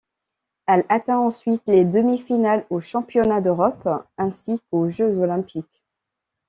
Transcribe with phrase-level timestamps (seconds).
[0.65, 5.83] Elle atteint ensuite les demi-finales aux Championnats d'Europe ainsi qu'aux Jeux olympiques.